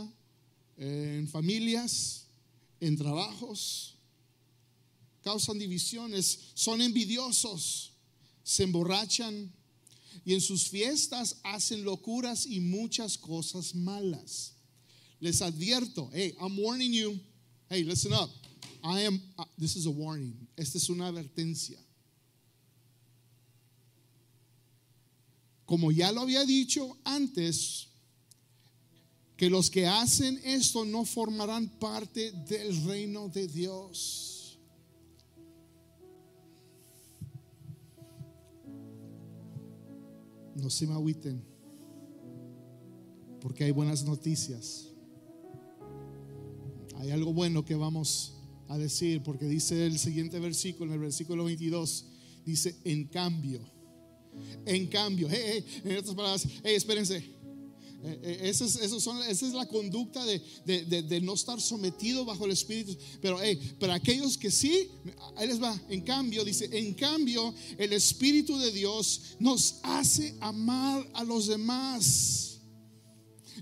[0.79, 2.27] en familias,
[2.81, 3.95] en trabajos,
[5.23, 7.93] causan divisiones, son envidiosos,
[8.43, 9.53] se emborrachan
[10.25, 14.53] y en sus fiestas hacen locuras y muchas cosas malas.
[15.21, 17.19] Les advierto, hey, I'm warning you.
[17.69, 18.31] Hey, listen up.
[18.83, 20.47] I am, uh, this is a warning.
[20.57, 21.79] Esta es una advertencia.
[25.65, 27.89] como ya lo había dicho antes,
[29.37, 34.59] que los que hacen esto no formarán parte del reino de Dios.
[40.55, 41.43] No se me agüiten,
[43.41, 44.89] porque hay buenas noticias.
[46.97, 48.35] Hay algo bueno que vamos
[48.69, 52.07] a decir, porque dice el siguiente versículo, en el versículo 22,
[52.47, 53.74] dice, en cambio,
[54.67, 57.35] en cambio, en otras palabras, espérense,
[58.07, 62.51] eh, eh, esa es, son, esa es la conducta de, no estar sometido bajo el
[62.53, 62.95] Espíritu.
[63.23, 64.91] Pero hey, para aquellos que sí,
[65.37, 65.81] ahí les va.
[65.89, 72.59] En cambio, dice, en cambio, el Espíritu de Dios nos hace amar a los demás.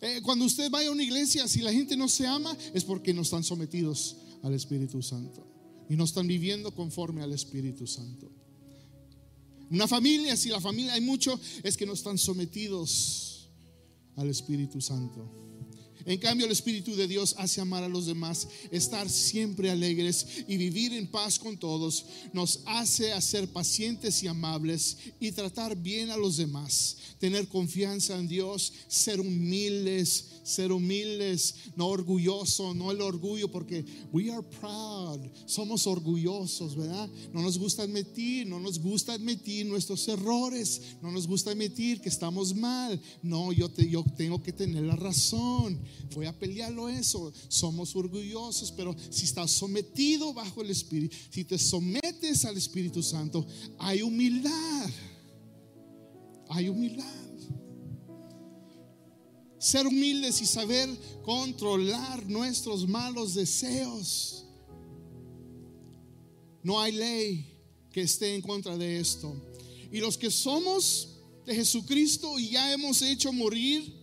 [0.01, 3.15] Eh, cuando usted vaya a una iglesia, si la gente no se ama, es porque
[3.15, 5.47] no están sometidos al Espíritu Santo.
[5.89, 8.42] Y no están viviendo conforme al Espíritu Santo.
[9.73, 13.49] Una familia, si la familia hay mucho, es que no están sometidos
[14.17, 15.52] al Espíritu Santo.
[16.07, 20.57] En cambio, el Espíritu de Dios hace amar a los demás, estar siempre alegres y
[20.57, 22.05] vivir en paz con todos.
[22.33, 26.97] Nos hace hacer pacientes y amables y tratar bien a los demás.
[27.19, 34.31] Tener confianza en Dios, ser humildes, ser humildes, no orgulloso, no el orgullo, porque we
[34.31, 37.09] are proud, somos orgullosos, ¿verdad?
[37.33, 42.09] No nos gusta admitir, no nos gusta admitir nuestros errores, no nos gusta admitir que
[42.09, 43.01] estamos mal.
[43.23, 45.79] No, yo, yo tengo que tener la razón,
[46.15, 47.33] voy a pelearlo eso.
[47.49, 53.47] Somos orgullosos, pero si estás sometido bajo el Espíritu, si te sometes al Espíritu Santo,
[53.79, 54.91] hay humildad.
[56.49, 57.23] Hay humildad
[59.63, 60.89] ser humildes y saber
[61.23, 64.45] controlar nuestros malos deseos.
[66.65, 67.59] No hay ley
[67.93, 69.33] que esté en contra de esto.
[69.93, 74.02] Y los que somos de Jesucristo y ya hemos hecho morir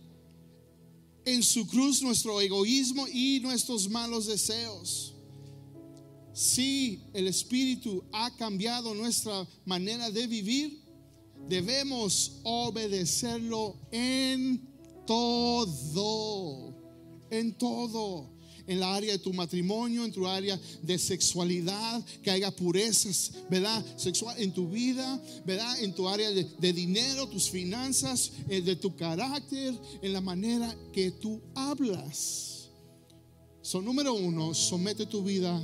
[1.24, 5.14] en su cruz nuestro egoísmo y nuestros malos deseos.
[6.32, 10.82] Si el Espíritu ha cambiado nuestra manera de vivir,
[11.48, 14.68] debemos obedecerlo en
[15.06, 16.74] todo,
[17.30, 18.39] en todo.
[18.70, 23.84] En la área de tu matrimonio, en tu área de sexualidad, que haya purezas, ¿verdad?
[23.96, 25.82] Sexual en tu vida, ¿verdad?
[25.82, 31.10] En tu área de, dinero, tus finanzas, eh, de tu carácter, en la manera que
[31.10, 32.68] tú hablas.
[33.60, 35.60] Son número uno, somete tu vida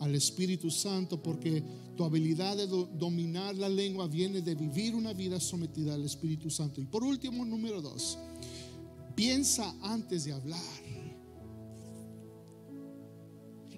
[0.00, 1.62] al Espíritu Santo porque
[1.94, 6.80] tu habilidad de dominar la lengua viene de vivir una vida sometida al Espíritu Santo.
[6.80, 8.16] Y por último, número dos,
[9.14, 10.87] piensa antes de hablar.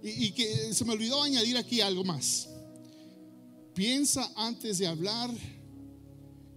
[0.02, 2.48] Y, que se me olvidó añadir aquí algo más.
[3.74, 5.30] Piensa antes de hablar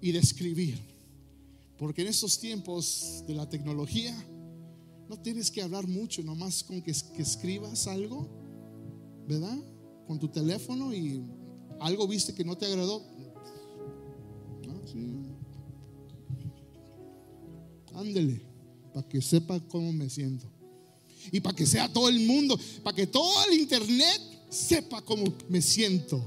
[0.01, 0.79] y de escribir.
[1.77, 4.15] Porque en estos tiempos de la tecnología,
[5.09, 8.29] no tienes que hablar mucho, nomás con que, escribas algo,
[9.27, 9.57] ¿verdad?
[10.07, 11.21] Con tu teléfono y
[11.79, 13.03] algo viste que no te agradó.
[17.93, 18.41] Ándele
[18.93, 20.52] para que sepa cómo me siento.
[21.31, 25.61] Y para que sea todo el mundo, para que todo el internet sepa cómo me
[25.61, 26.21] siento.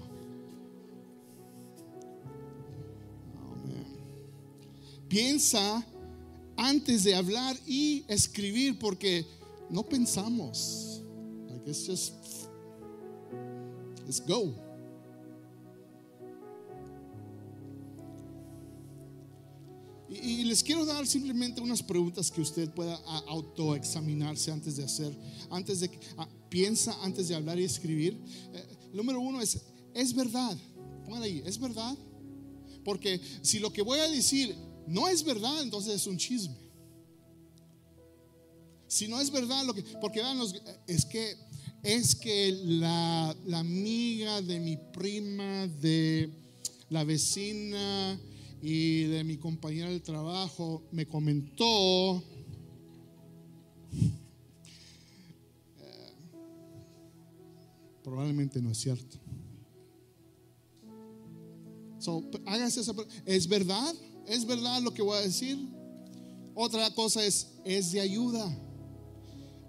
[5.08, 5.86] Piensa
[6.56, 9.24] antes de hablar y escribir porque
[9.70, 11.00] no pensamos.
[11.48, 12.14] Like it's just
[14.04, 14.65] let's go.
[20.26, 22.96] Y, les quiero dar simplemente unas preguntas que usted pueda
[23.28, 25.16] autoexaminarse antes de hacer,
[25.50, 28.18] antes de ah, piensa antes de hablar y escribir.
[28.52, 29.60] Eh, número uno es,
[29.94, 30.56] ¿es verdad?
[31.04, 31.96] Pongan ahí, ¿es verdad?
[32.84, 34.56] Porque si lo que voy a decir
[34.88, 36.56] no es verdad, entonces es un chisme.
[38.88, 40.40] Si no es verdad, lo que, porque vean,
[40.88, 41.36] es que
[41.84, 46.30] es que la, la amiga de mi prima, de
[46.88, 48.18] la vecina,
[48.68, 52.20] y de mi compañera del trabajo me comentó
[55.78, 56.12] eh,
[58.02, 59.18] probablemente no es cierto.
[62.44, 62.92] Hágase esa
[63.24, 63.94] ¿Es verdad?
[64.26, 65.56] ¿Es verdad lo que voy a decir?
[66.52, 68.52] Otra cosa es, es de ayuda.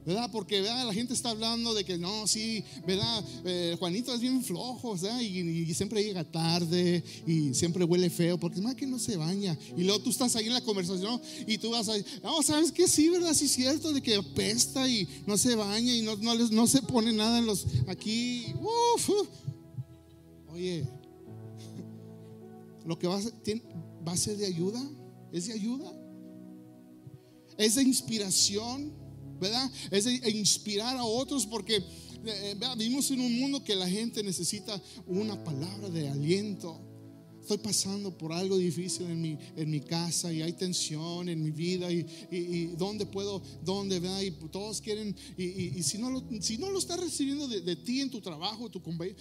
[0.08, 0.30] ¿Verdad?
[0.32, 3.26] Porque la gente está hablando de que no, sí, ¿verdad?
[3.44, 5.20] Eh, Juanito es bien flojo, ¿verdad?
[5.20, 9.58] Y, siempre llega tarde y siempre huele feo, porque más que no se baña.
[9.76, 12.88] Y luego tú estás ahí en la conversación y tú vas a no, ¿sabes que
[12.88, 13.34] Sí, ¿verdad?
[13.34, 16.82] Sí, es cierto, de que apesta y no se baña y no, no, no se
[16.82, 18.54] pone nada en los, aquí,
[20.54, 20.88] oye,
[22.86, 23.22] lo que va a,
[24.08, 24.82] va a ser de ayuda,
[25.34, 25.92] es de ayuda,
[27.58, 29.07] es de inspiración
[29.40, 29.72] ¿verdad?
[29.92, 31.84] Es inspirar a otros porque
[32.26, 36.82] eh, vivimos en un mundo que la gente necesita una palabra de aliento.
[37.42, 41.52] estoy pasando por algo difícil en mi, en mi casa y hay tensión en mi
[41.52, 46.58] vida y, y, dónde puedo, dónde va y todos quieren y, si, no lo, si
[46.58, 49.18] no lo estás recibiendo de, ti en tu trabajo, tu compañero,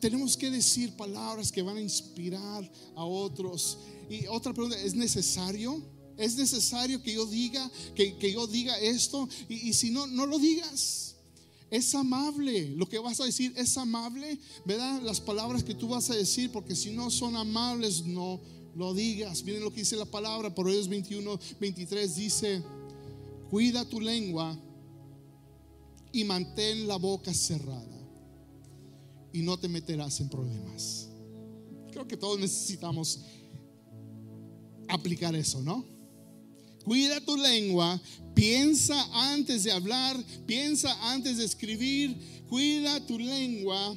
[0.00, 3.78] tenemos que decir palabras que van a inspirar a otros.
[4.10, 5.97] Y otra pregunta, ¿es necesario?
[6.18, 9.28] ¿Es necesario que yo diga, que, que yo diga esto?
[9.48, 11.14] Y, y si no, no lo digas.
[11.70, 15.02] Es amable, lo que vas a decir es amable, ¿verdad?
[15.02, 18.40] Las palabras que tú vas a decir, porque si no son amables, no
[18.74, 19.42] lo digas.
[19.44, 22.62] Miren lo que dice la palabra, por ellos 21, 23 dice,
[23.50, 24.58] cuida tu lengua
[26.10, 27.98] y mantén la boca cerrada
[29.32, 31.08] y no te meterás en problemas.
[31.92, 33.20] Creo que todos necesitamos
[34.88, 35.97] aplicar eso, ¿no?
[36.88, 38.00] Cuida tu lengua,
[38.34, 40.16] piensa antes de hablar,
[40.46, 42.16] piensa antes de escribir,
[42.48, 43.94] cuida tu lengua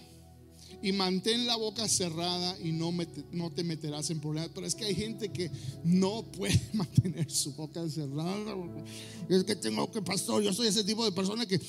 [0.81, 2.91] y mantén la boca cerrada y no,
[3.31, 4.51] no te meterás en problemas.
[4.53, 5.51] Pero es que hay gente que
[5.83, 8.55] no puede mantener su boca cerrada.
[9.29, 11.59] Es que tengo que, pastor, yo soy ese tipo de persona que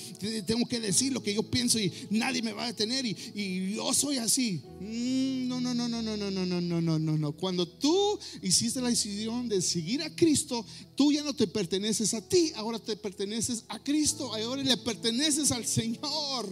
[0.47, 3.75] tengo que decir lo que yo pienso y nadie me va a detener y, y
[3.75, 4.63] yo soy así.
[4.81, 7.33] No, no, no, no, no, no, no, no, no, no, no, no.
[7.33, 12.27] Cuando tú hiciste la decisión de seguir a Cristo, tú ya no te perteneces a
[12.27, 16.49] ti, ahora te perteneces a Cristo, ahora le perteneces al Señor.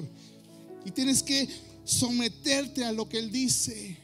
[0.85, 1.49] Y tienes que
[1.85, 3.97] someterte a lo que Él dice.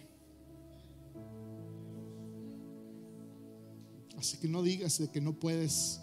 [4.16, 6.00] Así que no digas de que no puedes,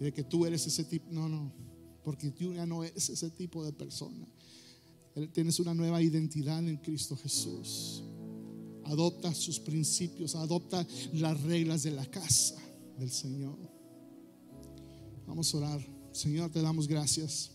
[0.00, 1.06] de que tú eres ese tipo.
[1.10, 1.52] No, no,
[2.02, 4.26] porque tú ya no eres ese tipo de persona.
[5.32, 8.02] Tienes una nueva identidad en Cristo Jesús.
[8.84, 12.56] Adopta sus principios, adopta las reglas de la casa
[12.98, 13.56] del Señor.
[15.26, 15.94] Vamos a orar.
[16.12, 17.53] Señor, te damos gracias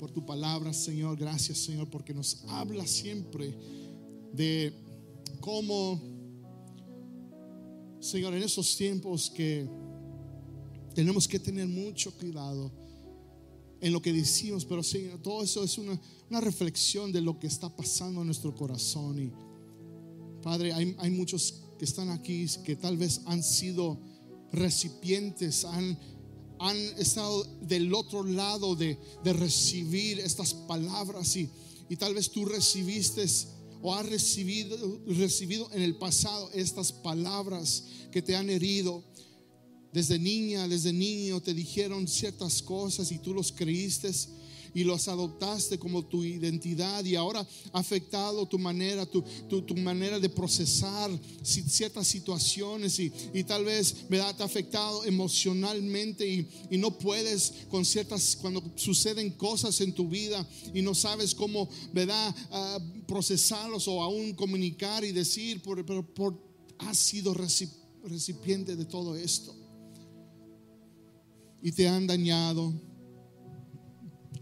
[0.00, 1.18] por tu palabra, Señor.
[1.18, 3.54] Gracias, Señor, porque nos habla siempre
[4.32, 4.72] de
[5.40, 6.00] cómo,
[8.00, 9.68] Señor, en esos tiempos que
[10.94, 12.72] tenemos que tener mucho cuidado
[13.82, 16.00] en lo que decimos, pero Señor, todo eso es una,
[16.40, 19.18] reflexión de lo que está pasando en nuestro corazón.
[19.18, 19.32] Y
[20.42, 23.98] Padre, hay, hay muchos que están aquí que tal vez han sido
[24.52, 25.98] recipientes, han
[26.60, 31.48] han estado del otro lado de, recibir estas palabras y,
[31.88, 33.24] y, tal vez tú recibiste
[33.82, 39.02] o has recibido, recibido en el pasado estas palabras que te han herido.
[39.92, 44.12] Desde niña, desde niño te dijeron ciertas cosas y tú los creíste
[44.74, 50.18] y los adoptaste como tu identidad y ahora ha afectado tu manera, tu, tu, manera
[50.18, 51.10] de procesar
[51.42, 54.36] ciertas situaciones y, y tal vez ¿verdad?
[54.36, 60.08] te ha afectado emocionalmente y, y, no puedes con ciertas, cuando suceden cosas en tu
[60.08, 62.34] vida y no sabes cómo ¿verdad?
[62.50, 69.16] Ah, procesarlos o aún comunicar y decir, pero por, por, has sido recipiente de todo
[69.16, 69.54] esto
[71.62, 72.72] y te han dañado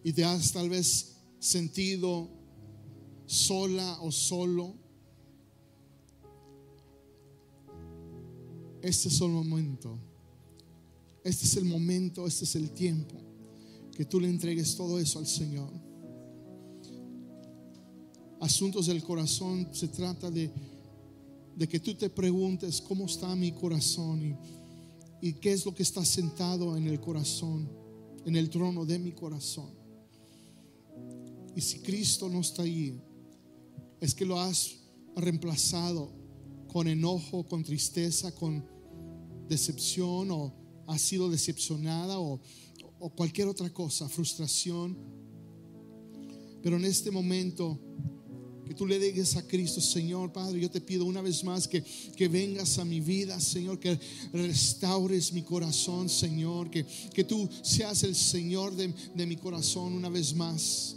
[0.04, 2.28] y te has tal vez sentido
[3.26, 4.74] sola o solo,
[8.82, 9.98] este es el momento.
[11.24, 13.16] Este es el momento, este es el tiempo
[13.98, 15.72] que tú le entregues todo eso al Señor.
[18.40, 20.52] Asuntos del corazón se trata de,
[21.56, 24.22] de que tú te preguntes cómo está mi corazón
[25.20, 27.68] y, y qué es lo que está sentado en el corazón,
[28.24, 29.77] en el trono de mi corazón.
[31.58, 33.02] Y si Cristo no está ahí,
[34.00, 34.76] es que lo has
[35.16, 36.12] reemplazado
[36.68, 38.64] con enojo, con tristeza, con
[39.48, 40.54] decepción o
[40.86, 42.40] has sido decepcionada o,
[43.16, 44.96] cualquier otra cosa, frustración.
[46.62, 47.76] Pero en este momento
[48.64, 51.82] que tú le digas a Cristo, Señor Padre, yo te pido una vez más que,
[51.82, 53.98] que vengas a mi vida, Señor, que
[54.32, 60.08] restaures mi corazón, Señor, que, que tú seas el Señor de, de mi corazón una
[60.08, 60.94] vez más.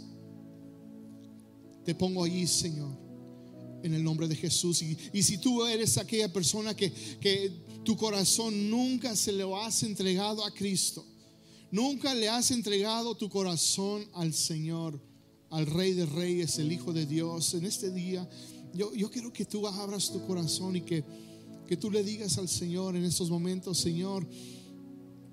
[1.84, 2.96] Te pongo allí, Señor,
[3.82, 4.82] en el nombre de Jesús.
[4.82, 7.52] Y, si tú eres aquella persona que, que
[7.84, 11.04] tu corazón nunca se lo has entregado a Cristo,
[11.70, 15.00] nunca le has entregado tu corazón al Señor,
[15.50, 18.28] al Rey de Reyes, el Hijo de Dios, en este día,
[18.74, 21.04] yo, yo quiero que tú abras tu corazón y que,
[21.66, 24.26] que tú le digas al Señor en estos momentos, Señor,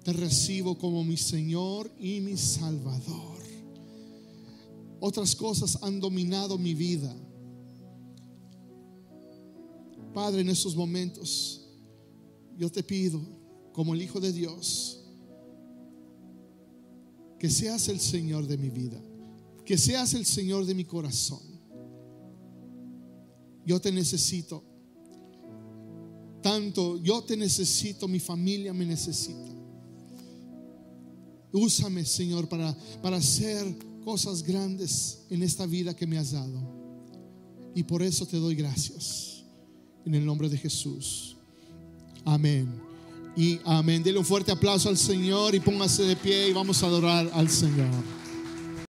[0.04, 3.39] te recibo como mi Señor y mi Salvador.
[5.00, 7.16] Otras cosas han dominado mi vida.
[10.14, 11.66] Padre, en estos momentos,
[12.58, 13.22] yo te pido,
[13.72, 15.06] como el Hijo de Dios,
[17.38, 19.02] que seas el Señor de mi vida.
[19.66, 21.44] que seas el Señor de mi corazón.
[23.68, 24.64] Yo te necesito.
[26.42, 29.56] Tanto yo te necesito, mi familia me necesita.
[31.52, 33.76] Úsame, Señor, para, para hacer
[34.10, 36.60] cosas grandes en esta vida que me has dado.
[37.76, 39.44] Y por eso te doy gracias.
[40.04, 41.38] En el nombre de Jesús.
[42.26, 42.74] Amén.
[43.38, 44.02] Y amén.
[44.02, 47.52] Dele un fuerte aplauso al Señor y póngase de pie y vamos a adorar al
[47.52, 48.19] Señor.